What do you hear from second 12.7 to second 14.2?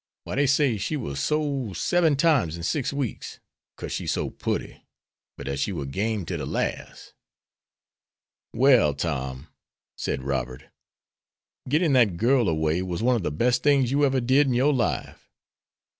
was one of the best things you ever